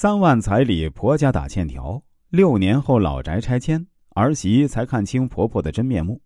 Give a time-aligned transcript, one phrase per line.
[0.00, 2.00] 三万彩礼，婆家打欠条。
[2.28, 6.22] 六年后老宅拆迁，儿媳才看清婆婆的真面目。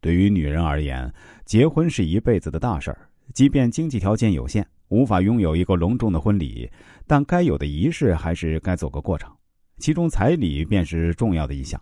[0.00, 1.12] 对于女人而言，
[1.44, 3.10] 结婚是一辈子的大事儿。
[3.34, 6.66] 即便经济条件有限，无法拥有一个隆重的婚礼，
[7.06, 9.36] 但该有的仪式还是该走个过场。
[9.76, 11.78] 其中彩礼便是重要的一项。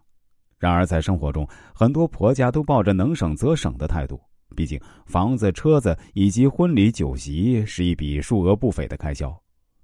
[0.59, 4.21] 然而在生活中，很多婆家都抱着能省则省的态度。
[4.57, 4.77] 毕竟
[5.07, 9.33] 房子、车子以及婚礼酒席是一笔数额不菲的开销，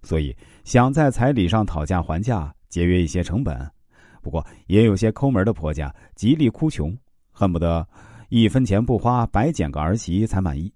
[0.03, 3.71] 所以想在彩礼上讨价还价，节约一些成本。
[4.23, 6.97] 不过也有些抠门的婆家极力哭穷，
[7.31, 7.87] 恨不得
[8.29, 10.73] 一分钱不花，白捡个儿媳才满意。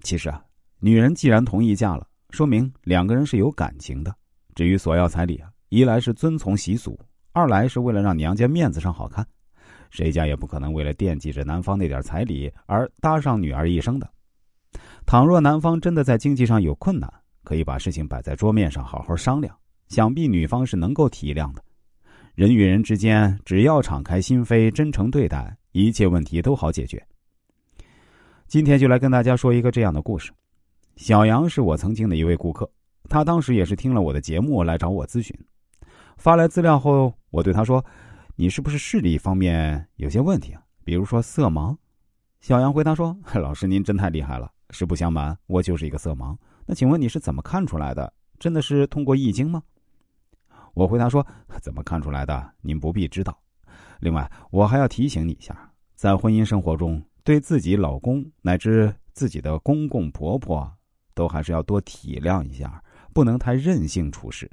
[0.00, 0.42] 其实啊，
[0.78, 4.14] 女人既然同意嫁了，说明两个人是有感情的。
[4.54, 6.98] 至于索要彩礼啊，一来是遵从习俗，
[7.32, 9.26] 二来是为了让娘家面子上好看。
[9.90, 14.10] 谁家也不可能为了惦记着男方那点彩礼而搭上女儿一生的。
[15.06, 17.10] 倘若男方真的在经济上有困难，
[17.46, 21.62] 可以把事情摆在桌面上好好商量，想必女方是能够体谅的。
[22.34, 27.00] 人与人之间，只要敞开心扉、真诚对待，一切问题都好解决。
[28.48, 30.32] 今天就来跟大家说一个这样的故事。
[30.96, 32.68] 小杨是我曾经的一位顾客，
[33.08, 35.32] 他当时也是听了我的节目来找我咨询。
[36.16, 37.84] 发来资料后，我对他说
[38.34, 40.60] ：“你是不是视力方面有些问题啊？
[40.84, 41.76] 比如说色盲？”
[42.42, 44.50] 小杨回答说：“老师，您真太厉害了。
[44.70, 46.36] 实不相瞒，我就是一个色盲。
[46.66, 48.12] 那请问你是怎么看出来的？
[48.38, 49.62] 真的是通过易经吗？”
[50.74, 51.26] 我回答说
[51.62, 52.52] ：“怎么看出来的？
[52.60, 53.38] 您不必知道。
[54.00, 60.70] 另外，我还要提醒你一下，在婚姻生活中，对自己老公乃至自己的公公婆婆，
[61.14, 62.82] 都还是要多体谅一下，
[63.14, 64.50] 不能太任性处事。”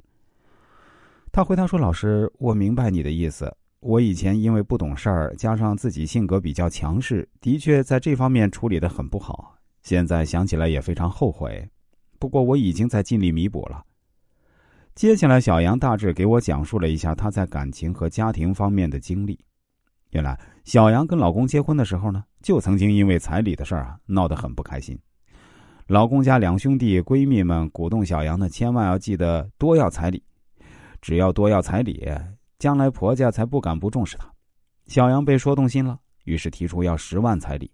[1.30, 3.54] 他回答说：“老师，我明白你的意思。
[3.80, 9.58] 我以前因为不懂事儿，加上自己性格比较强势，的确在这方面处理的很不好。
[9.82, 11.68] 现在想起来也非常后悔。
[12.24, 13.84] 不过我已经在尽力弥补了。”
[14.96, 19.38] 接下来，小杨大致给我讲述了一下他在感情和家庭方面的经历。
[20.12, 24.98] 原来，小杨跟老公结婚的时候呢，就曾经因为彩礼的事儿啊闹得很不开心。
[25.88, 30.24] 老公家两兄弟闺蜜们鼓动小杨呢，千万要记得多要彩礼，
[31.02, 32.08] 只要多要彩礼，
[32.58, 34.32] 将来婆家才不敢不重视他。
[34.86, 37.70] 小杨被说动心了，于是提出要十万彩礼。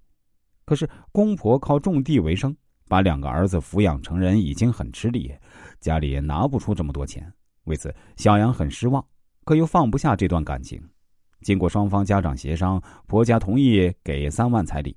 [0.65, 2.57] 可是公婆靠种地为生。
[2.91, 5.33] 把两个儿子抚养成人已经很吃力，
[5.79, 7.33] 家里拿不出这么多钱。
[7.67, 9.03] 为此，小杨很失望，
[9.45, 10.83] 可又放不下这段感情。
[11.43, 14.97] 经过双方家长协商，婆家同意给三万彩礼。